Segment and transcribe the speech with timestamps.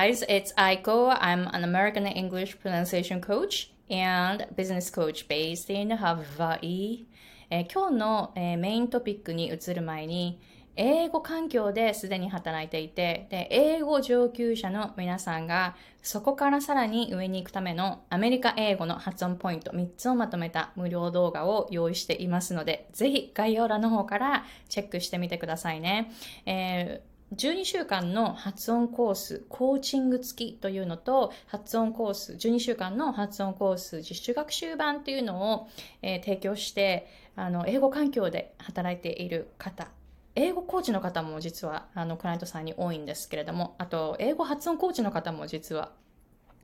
[0.00, 1.14] guys, it's Aiko.
[1.20, 7.04] I'm an American English pronunciation coach and business coach based in Hawaii.
[7.50, 10.40] えー、今日の、えー、メイントピックに移る前に、
[10.76, 26.10] 英語環境ですでに働いていてで、英語上級者の皆さんがそこからさらに上に行くためのアメリカ英語の発音ポイント3つをまとめた無料動画を用意していますので、ぜひ概要欄の方からチェックしてみてくださいね。
[26.46, 35.68] えー12週間の発音コース、コーチング付きというのと、発音コース、12週間の発音コース、実習学習版というのを、
[36.02, 39.88] えー、提供して、あの、英語環境で働いている方。
[40.34, 45.92] 英語コーチの方も実はあのクライアントさんに多いんですけれども、あと英語発音コーチの方も実は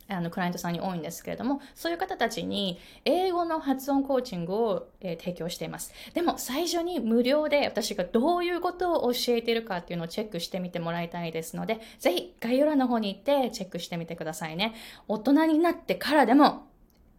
[0.08, 5.92] あのクライアントさんに多いんですけれども、そういう方たちに英語の発音コーチングを、えー、提供しています。
[6.14, 14.74] でも最初に無料で私がどういうことを教えているかっていうのをチェックしてみてもらいたいですので、ぜひ概要欄の方に行ってチェックしてみてくださいね。
[15.08, 16.68] 大人になってからでも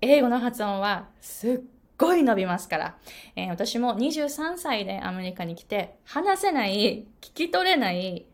[0.01, 1.59] 英語の発音はすっ
[1.97, 2.97] ごい伸びますから。
[3.35, 8.25] えー、私も23歳でアメリカに来て、話せない、聞き取れない、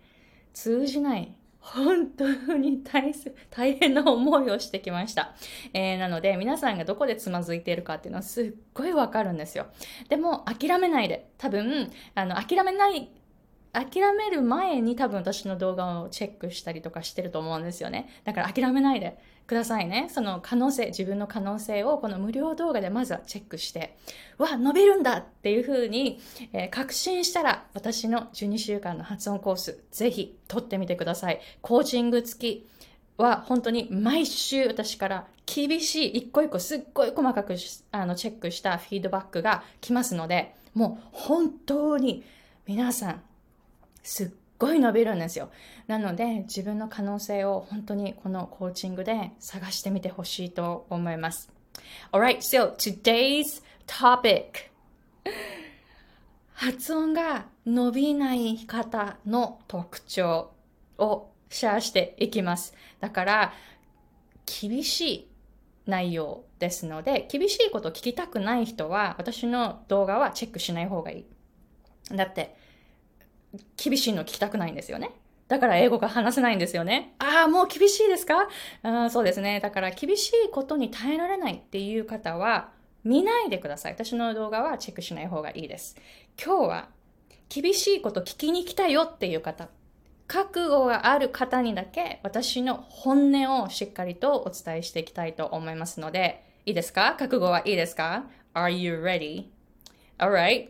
[0.53, 1.33] 通じない、
[1.63, 3.13] 本当に大
[3.49, 5.33] 大変な思いをしてきました。
[5.73, 9.67] えー、なので、皆さんがどこでつまずいているかっていうのはすっごいわかるんですよ。
[10.09, 11.31] でも、諦めないで。
[11.37, 13.09] 多分、あの、諦めない
[13.73, 18.07] 諦める前に多分私の動画をチェックしたりとかしてると思うんですよね。
[18.23, 20.09] だから諦めないでくださいね。
[20.11, 23.97] その可能性、自分の可能性をこの無料動画でまずはチェックして、
[24.37, 26.21] わ、伸びるんだっていう風に、
[26.53, 31.41] えー、確信したら私の12週間の発音コース、ぜひ取ってみてください。
[31.61, 32.67] コーチング付き
[33.17, 37.55] は本当に毎週私から厳しい一個一個すっごい細かく
[37.91, 42.23] あのチェックしたフィードバックが来ますので、もう本当に
[42.65, 43.21] 皆さん
[44.03, 45.49] すっごい伸びるんですよ。
[45.87, 51.51] なので自分の可能性を本当にこのコーチングで探してみてほしいと思います。
[52.11, 54.69] Alright, so today's topic
[56.53, 60.51] 発音が伸びない方の特徴
[60.97, 62.73] をシェアしていきます。
[62.99, 63.53] だから
[64.45, 65.27] 厳しい
[65.85, 71.25] 内容ですので、厳しいことを聞きたくない人は私の動画はチェックしない方がい
[72.11, 72.15] い。
[72.15, 72.55] だって
[73.77, 75.11] 厳しいの聞きたくないんですよね。
[75.47, 77.13] だから英語が話せないんですよね。
[77.19, 78.47] ああ、もう厳しいですか？
[78.81, 79.59] あそうですね。
[79.59, 82.71] だから厳しいことに耐えられないっていう方は
[83.03, 83.93] 見ないでください。
[83.93, 85.97] 私の動画はチェックしない方がいいです。
[86.43, 86.89] 今日は
[87.49, 89.67] 厳しいこと聞きに来たよっていう方、
[90.27, 97.15] 覚悟がある方にだけ私の本音をしっかりとお伝えしていきたいと思いますので、いいですか？
[97.19, 98.23] 覚悟はいいですか
[98.55, 100.69] ?Are you ready?Alright.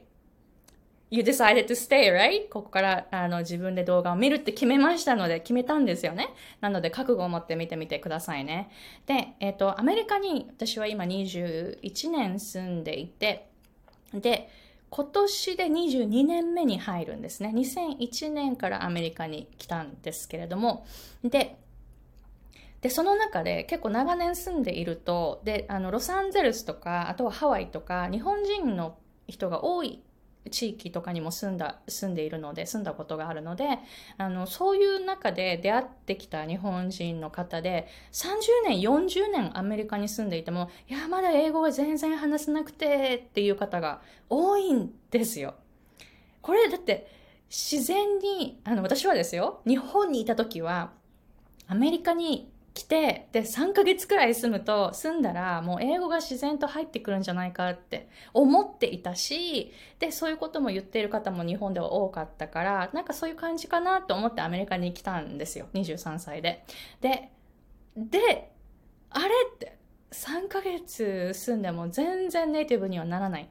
[1.13, 2.50] You decided to stay, right?
[2.50, 6.34] ここからあの自分で動画を見るって決めましたので、決めたんですよね。
[6.59, 8.72] なので、覚悟を持って見てみてくださいね。
[9.06, 13.47] で、えっ、ー、と、アメリカに私は今21年住んでいて、
[14.12, 14.50] で、
[14.90, 17.52] 今年で22年目に入るんですね。
[17.53, 20.88] 2001年からアメリカに来たんですけれども、
[21.23, 21.57] で、
[22.81, 28.97] で、その中で結構長年住んでいると、で、あの、ロサンゼルスとか、あとはハワイとか、日本人の
[29.28, 30.02] 人が多い
[30.52, 33.80] 地域とかにも住んだ住んでいるので住んだことがあるので
[34.18, 45.56] あのそういう中で出会ってきた日本人の方で30年40年アメリカに住んでいてもいやまだ英語が全然話せなくてっていう方が多いんですよ。
[46.42, 47.08] これだって
[47.50, 50.92] 自然にあの私はですよ日本にいた時は
[51.68, 65.67] アメリカに来て、で、3ヶ月くらい住むと、住んだらもう英語が自然と入ってくるんじゃないかって思っていたし、で、そういうことも言っている方も日本では多かったから、なんかそういう感じかなと思ってアメリカに来たんですよ。
[65.73, 66.66] 23歳で。
[67.01, 67.29] で、
[67.95, 68.51] で、
[69.11, 69.78] あれって、
[70.11, 73.44] 3ヶ月住んでも全然ネイティブにはならない。
[73.44, 73.47] っ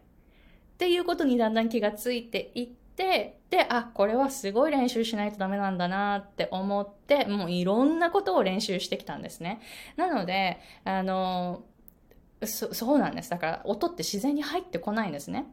[0.78, 9.60] ていうことにだんだん気がついていって、で、あ、これはすごい練習しないとダメなんだなって思って、もういろんなことを練習してきたんですね。
[9.96, 11.62] なので、あの、
[12.46, 13.28] そそうなんです。
[13.28, 15.52] だから音って自然に入ってこないんですね。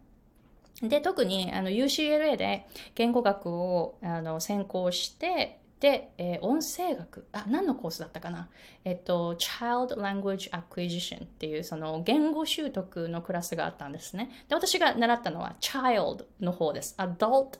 [0.81, 8.47] で、特にあの UCLA で言語学をあの専攻して、で、えー、音声学、あ、何のコースだったかな
[8.85, 14.29] えっと、Child Language Acquisition っていうその言語習得のクラスがあったんですね。
[14.47, 16.95] で、私が習ったのは Child の方です。
[16.97, 17.59] Adult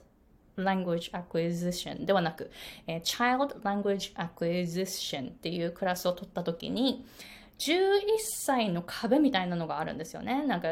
[0.62, 2.50] Language Acquisition ではなく、
[2.86, 7.04] えー、Child Language Acquisition っていうクラスを取った時に、
[7.60, 10.44] 11歳の壁みたいなのがあるんですよね。
[10.46, 10.68] なんか、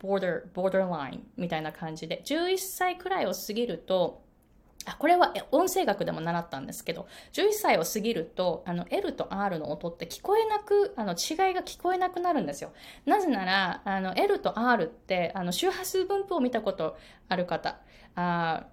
[0.00, 2.22] ボーダー、ボーダーラインみたいな感じで。
[2.24, 4.22] 11歳くらいを過ぎると、
[4.84, 12.72] あこれは音声学でも習ったんですけど、11歳を過ぎると、あの、L と R の音って聞こえなく、あの、違いが聞こえなくなるんですよ。
[13.04, 16.96] なぜなら、あの、L と R って、あの、周波数分布を見たこと
[17.28, 17.78] ある方、
[18.14, 18.64] あ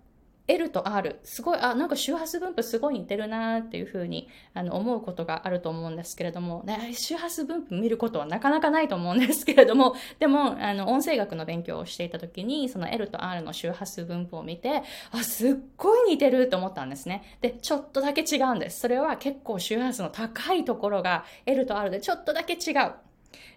[0.49, 14.81] L と R、すごい、あ、なんか周波数分布すごい似てるなっていうふうにあの思うことがあると思うんですけれども、ね、周波数分布見ることはなかなかないと思うんですけれども、 でも、あの、音声学の勉強をしていた時に、その L と R の周波数分布を見て、
[15.11, 17.23] あ、すっごい似てると思ったんですね。
[17.41, 18.79] で、ちょっとだけ違うんです。
[18.79, 22.93] それは結構周波数の高いところが L と R でちょっとだけ違う。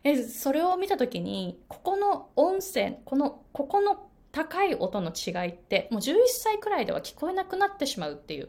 [0.05, 8.49] え、それを見た時に、ここの音声、この、ここの高い音の違いってもう11歳くらいでは聞こえなくなってしまうっていう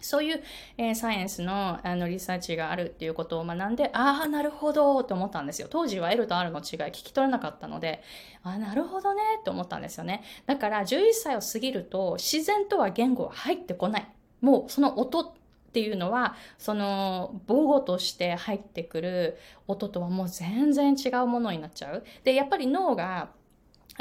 [0.00, 0.42] そういう、
[0.78, 5.68] えー、サイエンスのあのリサーチがあるっていうことを学んで、ああ、なるほどと思ったんですよ。
[5.70, 8.02] 当時は L と R の違い聞き取れなかったので、
[8.42, 10.22] ああ、なるほどねと思ったんですよね。
[10.46, 14.08] だから11歳を過ぎると自然とは言語は入ってこない。
[14.40, 15.32] もうその音っ
[15.72, 22.04] ていうのは、その母語として入ってくる音とはもう全然違うものになっちゃう。
[22.24, 23.30] で、やっぱり脳が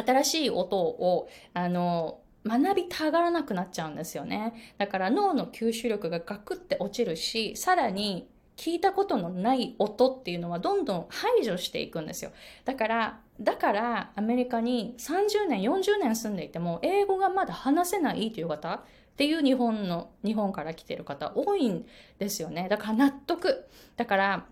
[0.06, 4.54] 新しい音を、あの、学びたがらなくなっちゃうんですよね。
[4.78, 12.32] だから脳の吸収力がガクって落ちるし、さらに聞いたことのない音っていうのはどんどん排除していくんですよ。
[12.66, 18.82] だから、だからアメリカに30年、40年住んでいても英語がまだ話せないという方っ
[19.16, 21.86] ていう日本の、日本から来てる方多いん
[22.20, 22.68] ですよね。
[22.70, 23.68] だから納得。
[23.96, 24.46] だから、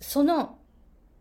[0.00, 0.58] その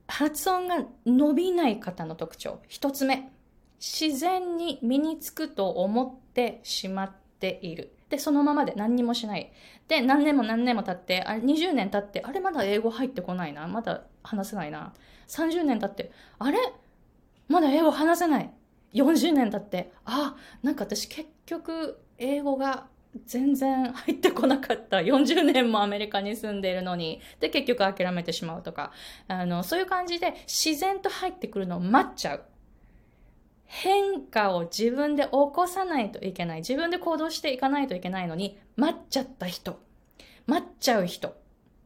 [0.08, 2.60] 発音が伸びない方の特徴。
[2.68, 3.32] 一つ目。
[3.80, 7.92] 自然に身につくと思ってしまっている。
[8.10, 9.52] で、そのままで何にもしない。
[9.88, 13.68] で、何年も何年も経って、あれ20年経って、あれまだ英語入ってこないな。
[13.68, 14.94] まだ話せないな。
[15.28, 16.58] 30年経って、あれ？
[17.48, 18.52] まだ英語話せない。
[18.94, 22.88] 40年経って、あ、なんか私結局英語が
[23.26, 24.98] 全然入ってこなかった。
[24.98, 27.22] 40年もアメリカに住んでいるのに。
[27.40, 28.92] で、結局諦めてしまうとか。
[29.28, 32.44] あの、そういう感じで自然と入ってくるのを待っちゃう。
[33.66, 36.60] 変化を自分で起こさないといけない。
[36.60, 39.80] 自分で行動していかないといけないのに、待っちゃった人。
[40.46, 41.36] 待っちゃう人。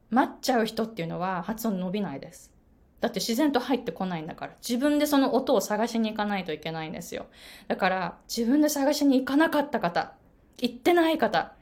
[0.10, 2.52] 待っちゃう人っていうのは発音伸びないです。
[3.00, 4.54] だって自然と入ってこないんだから。
[4.68, 7.28] 自分でその音を探しに行かないといけないんですよ。
[7.68, 10.14] だから自分で探しに行かなかった方、
[10.62, 11.54] 行ってない方、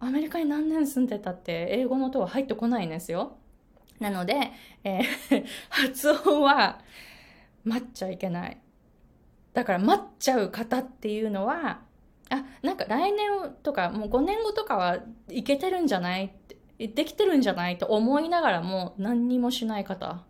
[0.00, 3.36] アメリカに何年住んでたって英語の音は入ってこないんですよ。
[4.00, 4.50] なので、
[4.84, 6.80] えー、 発音は
[7.64, 8.58] 待っちゃいけない。
[9.52, 11.82] だから待っちゃう方っていうのは、
[12.30, 13.28] あ、なんか来年
[13.62, 16.34] とかもう5年後とかはいけてるんじゃない？
[16.78, 20.24] できてるんじゃないと思いながらも何にもしない方。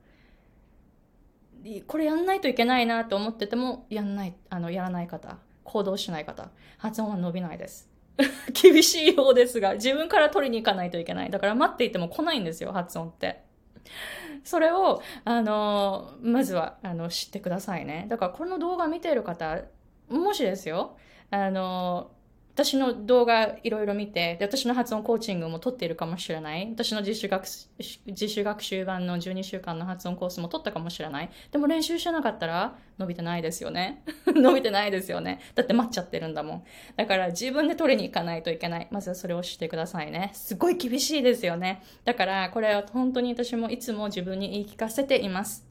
[1.87, 5.39] これやんないといけないなと思っててもやんない、あの、やらない方。
[5.65, 6.51] 行動しない方。
[6.77, 7.89] 発音は伸びないです。
[8.53, 11.31] 厳しいようですが、自分から取りに行かないといけない。
[11.31, 13.43] だから待っていても来ないんですよ、発音って。
[14.45, 18.07] それを、あの、まずは、あの、知ってくださいね。
[18.09, 19.63] だからこの動画見ている方、
[20.09, 20.97] もしですよ、
[21.31, 22.11] あの、
[22.55, 26.69] 私の動画いろいろ見てで、私の発音コーチングも取っているかもしれない。
[26.71, 27.47] 私の自主学
[28.07, 31.31] 自主学習版の12週間の発音コースも取ったかもしれない。
[31.51, 34.05] でも練習してなかったら伸びてないですよね。
[34.29, 35.41] 伸びてないですよね。
[35.55, 36.65] だって待っちゃってるんだもん。
[36.97, 38.89] だから自分で取りに行かないといけない。
[38.91, 40.31] まずはそれをしてくださいね。
[40.35, 41.83] すごい厳しいですよね。
[42.05, 45.67] だからこれは本当に私もいつも自分に言い聞かせています。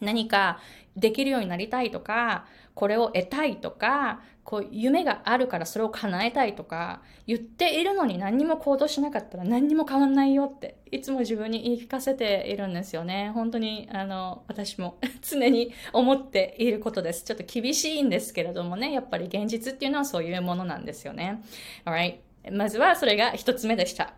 [0.00, 0.58] 何か
[0.96, 13.30] できるようになりたいとか、これを得たいとか、こう夢があるからそれを叶えたいとか言っているのに何にも行動しなかったら何にも変わんないよっていつも自分に言い聞かせているんですよね。
[13.34, 17.24] 本当にあの私も 常に思っていることです。
[17.24, 21.42] ちょっと厳しいんですけれどもね、やっぱり現実っていうのはそういうものなんですよね。
[21.86, 22.18] Alright.
[22.52, 24.14] まずはそれが一つ目でした。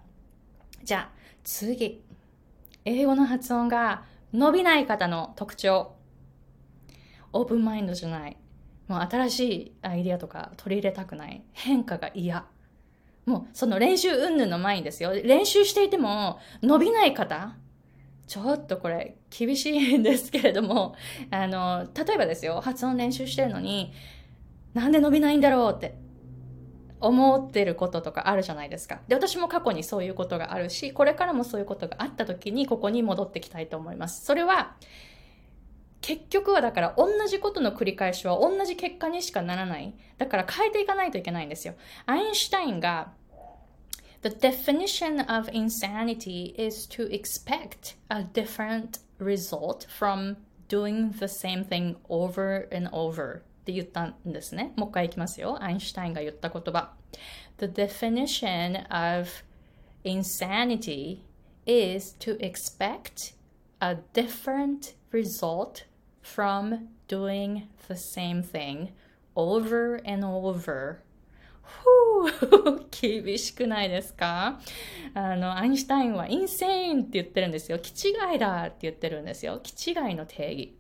[0.83, 1.11] じゃあ
[1.45, 2.03] 次。
[2.85, 5.93] 英語の発音が伸びない方の特徴。
[7.33, 8.37] オープンマインドじゃない。
[8.89, 11.43] もう新しいアイディアとか取り入れたくない。
[11.53, 12.47] 変化が嫌。
[13.25, 15.13] もうその練習云々の前にですよ。
[15.13, 17.57] 練習していても伸びない方
[18.27, 20.95] ちょっとこれ厳しいんですけれども、
[21.31, 23.93] あの、例えばですよ、発音練習してるのに、
[24.75, 25.97] なんで伸びないんだろうって
[27.01, 29.01] 思ってることとかあるじゃないですか。
[29.07, 34.25] で、私も過去にそういうことがあるし、これからもそういうことがあった時にここに戻ってきたいと思います。
[34.25, 34.75] それは、
[36.07, 39.93] 結局はだから同じことの繰り返しは同じ結果にしかならない。
[40.19, 41.75] だから変えていかないといけないんですよ。
[42.07, 43.11] アインシュタインが
[44.23, 50.37] The definition of insanity is to expect a different result from
[50.69, 54.75] doing the same thing over and over って言ったんですね。
[54.77, 55.61] もう一回いきますよ。
[55.61, 56.93] アインシュタインが言った言葉。
[57.59, 59.29] The definition of
[60.05, 61.23] insanity
[61.67, 63.35] is to expect
[63.81, 65.86] a different result
[66.35, 68.89] from doing the same thing
[69.37, 70.99] over and over
[72.91, 74.61] 厳しくないですか？
[75.15, 77.79] あの、アインシュタインはインセインって言ってるんですよ。
[77.79, 79.61] 気違いだって言ってるんですよ。
[79.63, 80.77] 気違いの定義。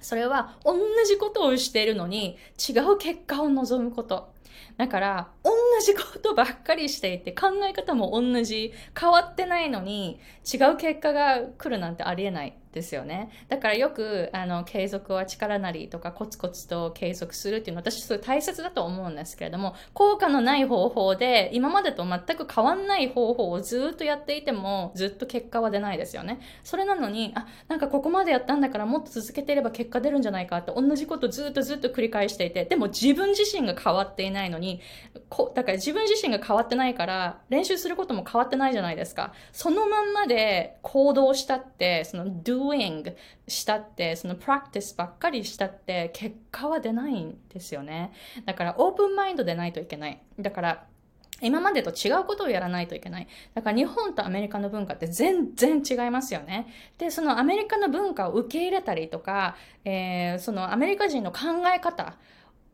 [0.00, 0.74] それは同
[1.06, 4.32] じことをしているのに違う結果を望むこと。
[4.76, 5.50] だから、同
[5.84, 10.18] じことばっかりしていて、考え方も同じ、変わってないのに、
[10.52, 13.30] 違う結果が来るなんてありえないですよね。
[13.48, 26.40] だからよく、あの、継続は力なりとか、コツコツと継続するっていうのは、私すごい大切だと思うんですけれども、効果のない方法で、今までと全く変わんない方法をずっとやっていても、ずっと結果は出ないですよね。
[26.62, 34.80] それなのに、あ、なんかここまでやったんだからもっと続けていれば結果出るんじゃないかって、同じことずっとずっと繰り返していて、でも自分自身が変わっていないのに、
[35.28, 39.32] こだから自分自身が変わってないから、練習することも変わってないじゃないですか。
[39.52, 43.14] そのまんまで行動したって、その doing
[43.48, 48.12] したって、その practice ばっかりしたって、結果は出ないんですよね。
[48.44, 50.20] だからオープンマインドでないといけない。
[50.38, 50.86] だから、
[51.42, 53.28] 今までと違うことをやらないといけない。
[53.54, 56.66] だから日本とアメリカの文化って全然違いますよね。
[56.98, 61.38] で、そのアメリカの文化を受け入れたりとか、えー、そのアメリカ人の考
[61.74, 62.16] え方、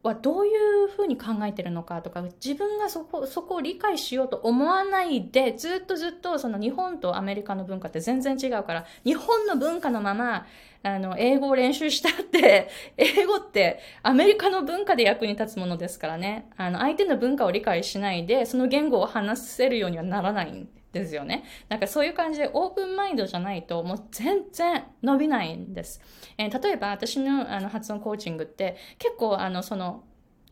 [0.07, 0.51] はどうい
[0.85, 10.47] うふうに考えてるのかとか、自分がそこ、そこを理解しようと思わないで、ずっとずっとその日本とアメリカの文化って全然違うから、日本の文化のまま、
[10.87, 16.49] あの、英語を練習したって、 英語ってアメリカの文化で役に立つものですからね。
[16.57, 21.43] あの、相手の文化を理解しないで、その言語を話せるようにはならないんですよね。
[21.69, 26.00] なんかそういう感じでオープンマインドじゃないともう全然伸びないんです。
[26.38, 30.05] えー、例えば私のあの発音コーチングって結構あのその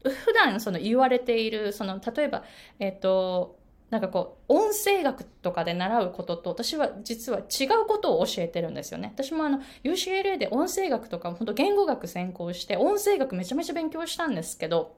[0.03, 2.43] 普段その言われているその例えば
[2.81, 3.57] えっ、ー、と
[3.95, 9.13] なんかこう、音声学とかで習うことと、私は実は違うことを教えてるんですよね。
[9.15, 14.97] 私もあの、UCLA で音声学とか、本当言語学専攻して、音声学めちゃめちゃ勉強したんですけど、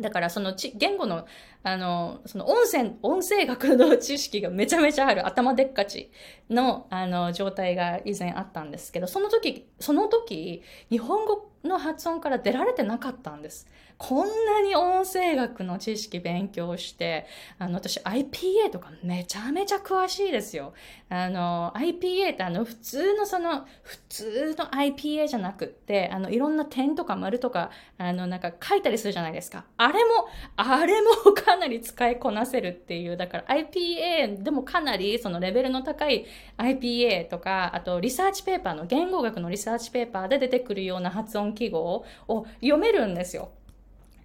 [0.00, 1.26] だからそのち言語の、
[1.62, 6.10] あの、その音声、音声学の知識がめちゃめちゃある頭でっかち
[6.50, 13.66] の、あの、状態が以前あったんですけど、その時、その時、日本語の発音から出られてなかったんです。
[13.98, 17.26] こんなに音声学の知識勉強して、
[17.58, 20.72] あの、私 IPA とかめちゃめちゃ詳しいですよ。
[21.08, 29.66] あの、IPA ってあの、普通のその、普通の IPA じゃなくって、あの、いろんな点とか丸とか、あの、なんか書いたりするじゃないですか。
[29.76, 30.26] あれも、
[30.56, 36.24] あれもかなり使いこなせるっていう、だから IPA でもかなりそのレベルの高い
[36.56, 43.50] IPA とか、あとリサーチペーパーの、言語学のリサーチペーパーで出てくるような発音記号を読めるんですよ。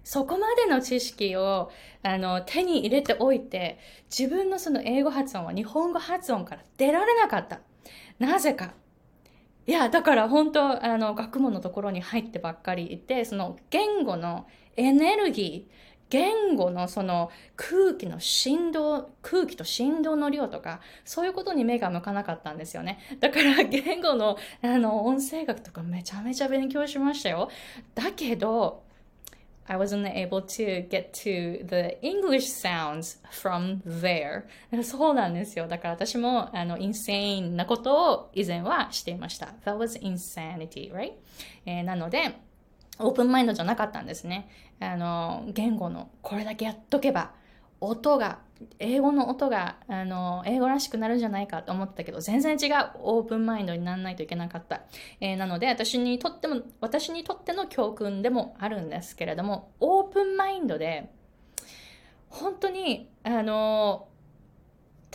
[0.04, 1.70] そこまでの知識を
[2.02, 7.60] あの手に入れておいて、自分のその英語発音は日本語発音から出られなかった。
[8.18, 8.72] なぜか。
[9.66, 14.46] いや、だから本当、あの、学問のところに入ってばっかりいて、その言語の
[14.78, 15.78] エネルギー、
[16.10, 22.98] 言語のその空気の振動、空気と振動の量とか、そういうことに目が向かなかったんですよね。
[23.20, 27.50] だから 言語のあの音声学とかめちゃめちゃ勉強しましたよ。
[27.94, 28.82] だけど、
[29.70, 34.44] I wasn't able to get to the English sounds from there.
[34.82, 35.68] そうなんですよ。
[35.68, 39.52] だから私もあの insane なことを以前はしていました。
[39.66, 41.12] That was insanity, right?
[41.66, 42.47] えー、なので、
[42.98, 44.48] オープンマインドじゃなかったんですね。
[44.80, 47.32] あの、言語のこれだけやっとけば、
[47.80, 48.40] 音が、
[48.80, 52.90] 英語の音が、あの、英語らしくなるんじゃないかと思ったけど、全然違う。
[53.02, 54.82] オープンマインドにならないといけなかった。
[55.20, 61.12] えー、なので、私にとっても、私にとっての教訓でもあるんですけれども、オープンマインドで、
[62.30, 64.08] 本当に、あの、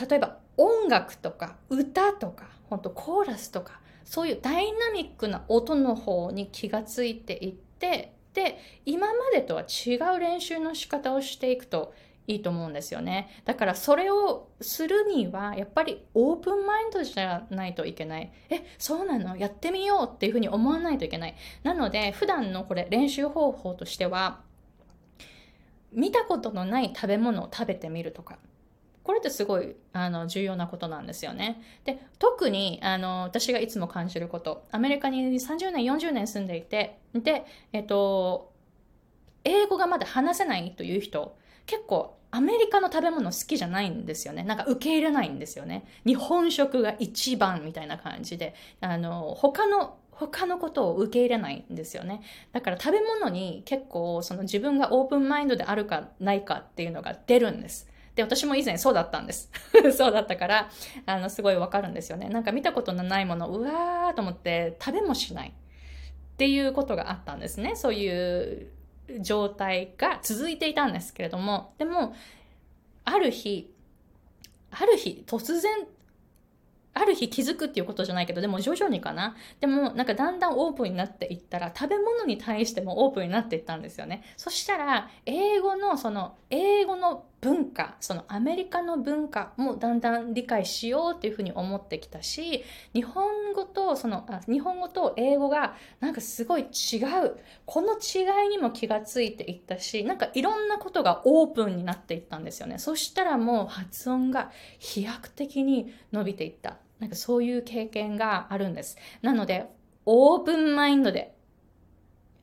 [0.10, 7.64] 例えば音楽とか歌とか、本当コーラスとか、そういうダイナミックな音の方に気がついていって、
[8.34, 11.94] で、今までとは違う練習の仕方をしていくと
[12.26, 13.30] いいと思うんですよね。
[13.44, 18.32] だからそれをするには、やっぱりオープンマインドじゃないといけない。
[18.50, 19.36] え、そうなの？
[19.36, 21.36] やってみようっていうふうに思わないといけない。
[21.64, 24.42] なので、普段のこれ練習方法としては、
[25.92, 28.40] 見たことのない食べ物を食べてみるとか。
[29.04, 31.62] これってすごいあの重要なことなんですよね。
[31.84, 38.52] で、特にあの私がいつも感じること、アメリカに30年、40年住んでいて、で、えっと、
[39.44, 44.44] 英語がまだ話せないという人、結構アメリカの食べ物好きじゃないんですよね。
[44.44, 45.86] なんか受け入れないんですよね。
[46.06, 52.22] 日本食が一番みたいな感じで、あの、他の他のことを受け入れないんですよね。
[52.52, 57.90] だから食べ物に結構その自分がオープンマインドであるかないかっていうのが出るんです。
[58.16, 59.52] で、私も以前そうだったんです。
[59.96, 60.70] そうだったから、
[61.06, 62.30] あの、すごいわかるんですよね。
[62.30, 67.76] なんか見たことのないもの、うわーと思って食べもしないっていうことがあったんですね。
[67.76, 68.68] そういう
[69.20, 72.16] 状態が続いていたんですけれども、でも、
[73.06, 73.74] ある日、
[74.72, 75.88] ある日、突然
[76.96, 79.36] ある日気づくっていうことじゃないけど、でも徐々にかな。
[79.60, 84.24] でもなんかだんだんオープンになっていったら、食べ物に対してもオープンになっていったんですよね。
[84.38, 97.38] そしたら、英語のその、英語の文化、そのアメリカの文化もだんだん理解しようっていうふうに思ってきたし、日本語とその、あ日本語と英語がなんかすごい違う。
[97.66, 102.78] この違いにも気がついていったし、なんかいろんなことがオープンになっていったんですよね。
[102.78, 106.78] そしたらもう発音が飛躍的に伸びていった。
[107.00, 108.98] なんかそういう経験があるんです。
[109.22, 109.66] なので、
[110.06, 111.36] オープンマインドで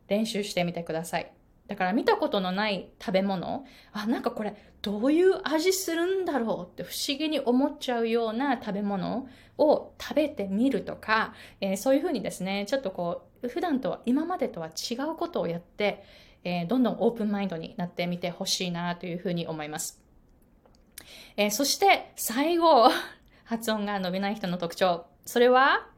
[0.09, 1.33] 練習してみてください。
[1.71, 16.05] だから見たことのない食べ物、あ、なんかこれどういう味するんだろうって不思議に思っちゃうような食べ物を食べてみるとか、えー、そういうふうにですね、ちょっとこう、普段とは、今までとは違うことをやって、
[16.45, 20.03] えー、どんどんオープンマインドになってみてほしいなというふうに思います。
[21.37, 22.89] えー、そして最後、
[23.45, 25.05] 発音が伸びない人の特徴。
[25.27, 25.89] それは、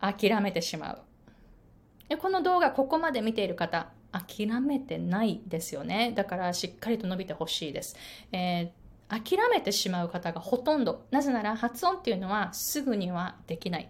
[0.00, 2.16] 諦めてしまう。
[2.18, 6.12] この動画、ここまで見ている方、諦めてないですよね。
[6.16, 7.96] だからしっかりと伸びてほしいです。
[8.32, 11.06] えー、諦めてしまう方がほとんど。
[11.10, 13.88] なぜなら発音っていうのはすぐにはできない。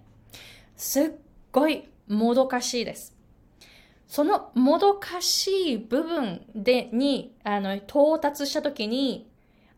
[0.76, 1.10] すっ
[1.52, 3.16] ごいもどかしいです。
[4.06, 9.30] そのもどかしい部分でに、あの、到達した時に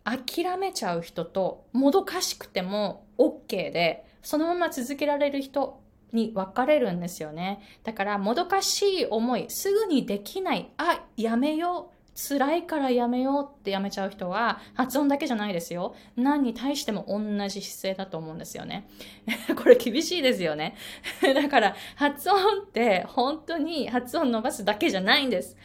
[0.04, 5.81] 諦めちゃう人ともどかしくても OK で、そのまま続けられる人
[6.12, 7.60] に分かれるんですよね。
[7.84, 12.02] だから、もどかしい思い、すぐにできない、あ、やめよう。
[12.14, 15.94] 辛いからやめようってやめちゃう人は発音だけじゃないですよ。
[16.14, 18.86] 何に対しても同じ姿勢だと思うんですよね。
[19.56, 20.76] これ厳しいですよね。
[21.34, 25.56] だから発音って本当に発音伸ばすだけじゃないんです。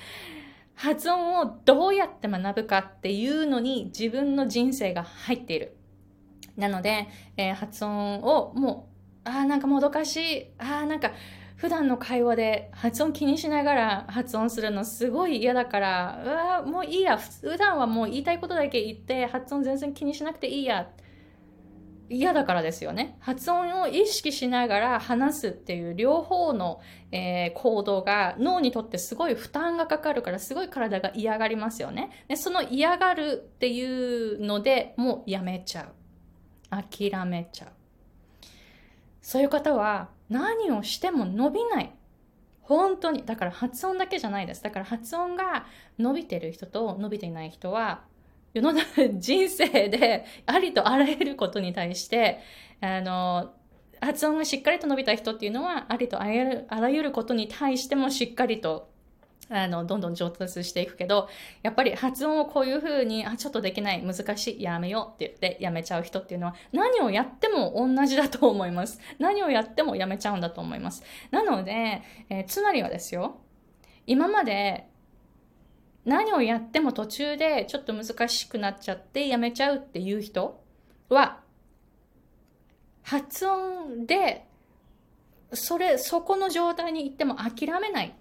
[0.76, 5.76] 発音をどうやって学ぶかっていうのに自分の人生が入っている。
[6.56, 8.97] なので、えー、発音をもう
[9.28, 10.46] ああ、なんかもどかしい。
[10.58, 11.12] ああ、なんか
[11.58, 17.18] 普段の会話で発音気にしながら発音するのすごい嫌だから、うわもういいや。
[17.18, 20.90] 普段はもう言いたいことだけ言って発音全然気にしなくていいや。
[22.10, 23.18] 嫌だからですよね。
[23.20, 26.80] 発音を意識しながら話すっていう両方の、
[27.12, 32.12] えー、行動が脳にとってすごい負担がかかるからすごい体が嫌がりますよね。
[32.30, 35.88] でその嫌がるっていうのでもうやめちゃう。
[36.70, 37.70] 諦めちゃう。
[39.28, 41.92] そういう方は何をしても伸びない。
[42.62, 43.26] 本当に。
[43.26, 44.64] だから発音だけじゃないです。
[44.64, 45.66] だから発音が
[46.00, 48.06] 伸びてる人と伸びていない人は、
[48.54, 52.40] 世の中、人生で ありとあらゆることに対して、
[52.80, 53.52] あの、
[54.00, 58.88] 発音がしっかりと伸びた人っていうのは、ありとあらゆることに対してもしっかりと
[59.50, 61.30] あの、どんどん上達していくけど、
[61.64, 69.00] やっぱり発音をこういう風に、あ、ちょっとできない、難しい、やめようって言ってやめちゃう人っていうのは、何をやっても同じだと思います。
[69.20, 71.04] 何をやってもやめちゃうんだと思います。
[71.32, 73.40] なので、えー、つまりはですよ、
[74.06, 74.90] 今まで
[76.06, 80.64] 何をやっても途中でちょっと難しくなっちゃってやめちゃうっていう人
[81.10, 81.42] は、
[83.04, 84.46] 発音で、
[85.54, 88.16] それ、そこの状態に行っても諦めない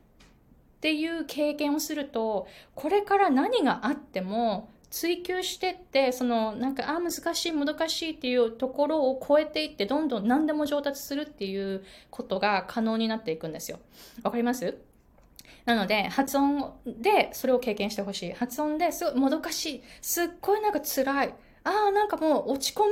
[0.87, 2.47] っていう経験をすると、
[2.77, 13.81] これから何があっても追求してって、そのなんか、あ、難しい、もどかしいっていうところを超えていって、どんどん何でも上達するっていうことが可能になっていくんですよ。
[14.23, 14.79] わかります？
[15.65, 18.33] なので、発音でそれを経験してほしい。
[18.33, 19.83] 発音ですごいもどかしい。
[20.01, 21.35] すっごいなんか辛い。
[21.65, 22.91] ああ、なんかもう落ち込む。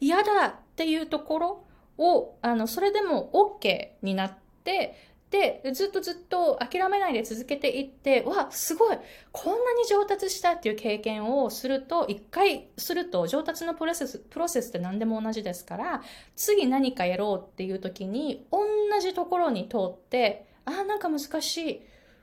[0.00, 1.64] 嫌だっていうところ
[1.98, 4.96] を、あの、それでも OK になって、
[5.30, 8.98] で、ずっとずっと諦めないで続けていって、わ、すごい
[9.32, 16.02] こんなに上達したっていう経験をすると、一回すると上達のプロセス、プロセスって何でも同じですから、
[16.34, 18.60] 次何かやろうっていう時に、同
[19.00, 21.82] じところに通って、あ、なんか難しい。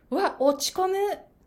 [0.10, 0.96] わ、落ち込む。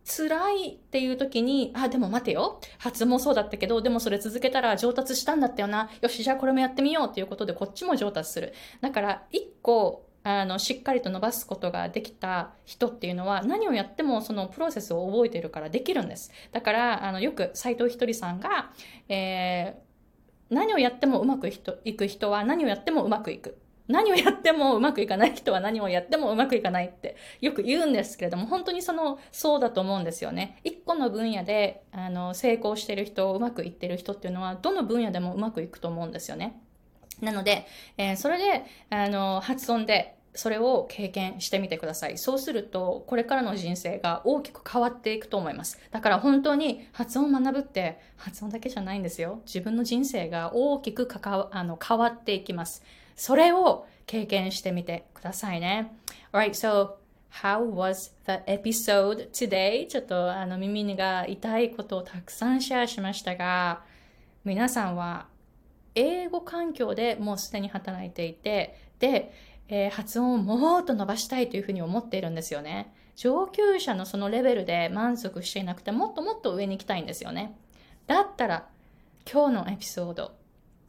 [0.08, 2.60] 辛いっていう時に、あ、でも待てよ。
[2.78, 5.90] 発音もそうだったけど、でもそれ続けたら上達したんだったよな。
[6.00, 8.54] よし、じゃあこれもやってみようっていうことでこっちも上達する。
[8.80, 16.30] だから、一個あのしっかりと伸ばすことができた人っていうのは何をやってもそのプロセスを覚えてるからできるんです。
[16.52, 18.70] だからあのよく斎藤ひとりさんが、
[19.08, 23.56] えー、何をやってもうまくいく人は何をやってもうまくいく。
[23.86, 30.60] 何をやってもうまくいかない人は何をやってもうまくいかないってよく言うんですけれども、本当にその、そうだと思うんですよね。
[30.62, 36.60] 一個の分野で、あの、成功してる人、うまくいってる人っていうのは、どの分野でもうまくいくと思うんですよね。
[37.22, 42.18] なので、えー、それで、あの、発音で、それを経験してみてください。
[42.18, 45.80] そうすると、これからの人生が大きく変わっていくと思います。
[45.90, 49.40] だから本当に発音を学ぶって発音だけじゃないんですよ。
[49.46, 52.84] 自分の人生が大きくあの変わっていきます。
[53.16, 55.92] それを経験してみてくださいね。
[56.32, 56.98] Alright, so
[57.30, 59.86] How was the episode today?
[59.86, 63.82] ちょっとあの耳が痛いことをたくさんシェアしましたが、
[64.44, 65.26] 皆さんは
[65.94, 69.32] 英語環境でもうすでに働いていて、で、
[69.68, 72.92] えー、発音をもっと伸ばしたいというふうに思っているんですよね。
[73.16, 77.56] 上級者のそのレベルで満足していなくて、もっともっと上に行きたいんですよね。
[78.06, 78.68] だったら、
[79.30, 80.32] 今日のエピソード、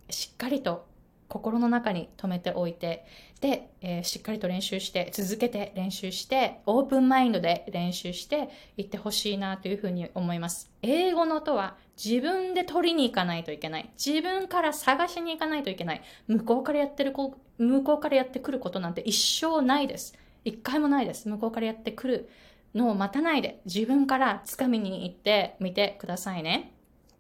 [0.10, 0.88] しっかりと
[1.28, 3.06] 心の中に留めておいて、
[3.42, 10.72] で、えー、しっかりと練習して、続けて練習して、オープンマインドで練習していってほしいなというふうに思います。
[10.82, 13.90] 英語の音は自分で取りに行かないといけない。
[14.04, 16.02] 自分から探しに行かないといけない。
[16.28, 17.14] 向こうからやってる
[17.58, 20.18] 向こうからやってくることなんて一生ないです。
[20.46, 21.28] 一回もないです。
[21.28, 22.30] 向こうからやってくる
[22.74, 26.72] のを待たないで、自分から掴みに行ってみてくださいね。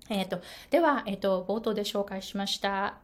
[0.10, 2.98] えっ、ー、と、では、えっ、ー、と、冒頭で紹介しました、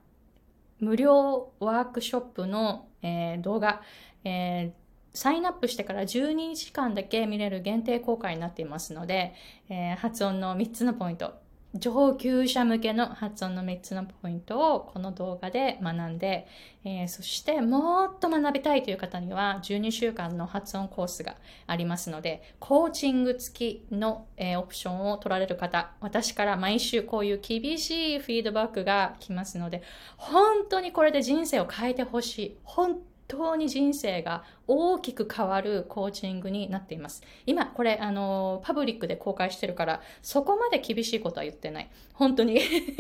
[0.80, 3.82] 無料ワークショップの、えー、動画、
[4.24, 4.74] え
[5.14, 9.34] サインアップしてから12時間だけ見れる限定公開になっていますので、
[9.70, 11.36] え発音の3つのポイント、
[11.76, 16.48] 上級者向けの発音の3つのポイントをこの動画で学んで、
[16.86, 21.36] えー、そしてもっと学びたいという方には12週間の発音コースが
[21.68, 29.84] ありますので、コーチング付きの、えー、オプションを取られる方、私から毎週こういう厳しいフィードバックが来ますので、
[30.16, 32.58] 本当にこれで人生を変えてほしい。
[32.64, 37.24] 本当に人生が大きく変わるコーチングになっています。
[37.46, 41.90] 今、これ、あの、パブリックで公開してるから、そこまで厳しいことは言ってない。
[42.14, 42.60] 本当に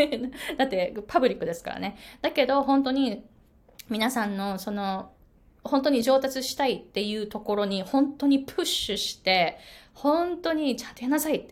[0.57, 1.97] だって、パブリックですからね。
[2.21, 3.23] だけど、本当に、
[3.89, 5.11] 皆さんの、その、
[5.63, 9.57] 本当に上達したいっていうところに、本当にプッシュして、
[9.93, 11.47] 本当に、ちゃんとやなさい、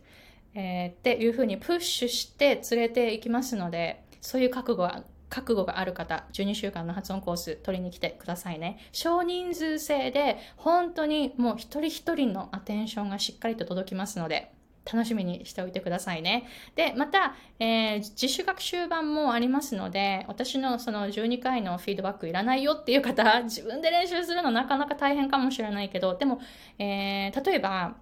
[0.55, 8.77] えー、っていうふうにプッシュして連れていきますので、そういう覚悟は覚悟がある方、12週間の発音コース取りに来てくださいね。
[8.91, 14.53] 少人数制で、本当にもう一人一人のアテンションがしっかりと届きますので、
[14.85, 16.45] 楽しみにしておいてくださいね。
[16.75, 26.41] で、また、えー、自主学習版もありますので、私のその12回のフィードバックいらないよっていう方、自分で練習するのなかなか大変かもしれないけど、でも、
[26.77, 27.95] えー、例えば、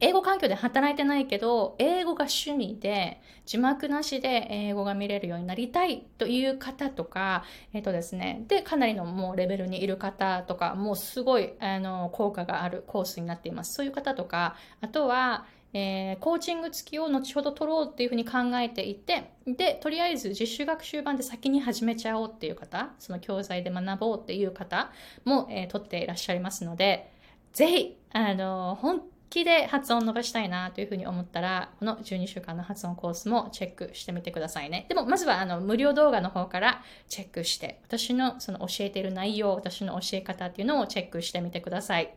[0.00, 13.74] 英語環境で働いてないけど、英語が趣味で、字幕なしで英語が見れるようになりたいという方とか、えっ、とですね、で、かなりのもうレベルにいる方とか、もうすごい、あの、効果があるコースになっています。
[13.74, 24.90] そういう方とか、あとは、えー、コーチング付きを後ほど取ろうっていうふうに考えていて、で、とりあえず実習学習版で先に始めちゃおうっていう方、その教材で学ぼうっていう方
[25.24, 27.12] も、えー、取っていらっしゃいますので、
[27.52, 34.86] ぜひ、あの、本気で発音を伸ばしたいなというふうに思ったら、この12週間の発音コースもチェックしてみてくださいね。
[34.88, 42.14] でも、まずはあの無料動画の方からチェックして、私のその教えている内容、私の教え方っていうのをチェックしてみてください。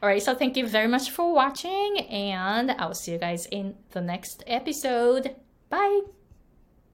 [0.00, 4.00] Alright, so thank you very much for watching and I'll see you guys in the
[4.00, 5.34] next episode.
[5.70, 6.17] Bye!